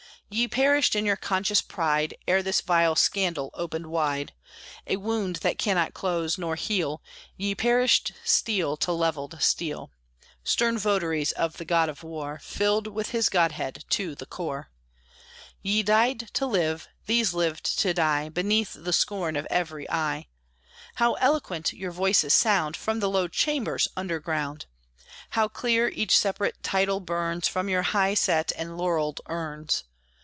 Ye 0.33 0.47
perished 0.47 0.95
in 0.95 1.05
your 1.05 1.17
conscious 1.17 1.61
pride, 1.61 2.13
Ere 2.25 2.41
this 2.41 2.61
vile 2.61 2.95
scandal 2.95 3.49
opened 3.53 3.87
wide 3.87 4.31
A 4.87 4.95
wound 4.95 5.35
that 5.41 5.57
cannot 5.57 5.93
close 5.93 6.37
nor 6.37 6.55
heal. 6.55 7.03
Ye 7.35 7.53
perished 7.53 8.13
steel 8.23 8.77
to 8.77 8.93
levelled 8.93 9.41
steel, 9.41 9.91
Stern 10.41 10.77
votaries 10.77 11.33
of 11.33 11.57
the 11.57 11.65
god 11.65 11.89
of 11.89 12.01
war, 12.01 12.39
Filled 12.41 12.87
with 12.87 13.09
his 13.09 13.27
godhead 13.27 13.83
to 13.89 14.15
the 14.15 14.25
core! 14.25 14.71
Ye 15.61 15.83
died 15.83 16.29
to 16.35 16.45
live, 16.45 16.87
these 17.07 17.33
lived 17.33 17.65
to 17.79 17.93
die, 17.93 18.29
Beneath 18.29 18.73
the 18.81 18.93
scorn 18.93 19.35
of 19.35 19.45
every 19.49 19.89
eye! 19.89 20.27
How 20.95 21.15
eloquent 21.15 21.73
your 21.73 21.91
voices 21.91 22.33
sound 22.33 22.77
From 22.77 23.01
the 23.01 23.09
low 23.09 23.27
chambers 23.27 23.89
under 23.97 24.21
ground! 24.21 24.67
How 25.31 25.49
clear 25.49 25.89
each 25.89 26.17
separate 26.17 26.63
title 26.63 27.01
burns 27.01 27.49
From 27.49 27.67
your 27.67 27.81
high 27.83 28.13
set 28.13 28.53
and 28.55 28.77
laurelled 28.77 29.19
urns! 29.25 29.83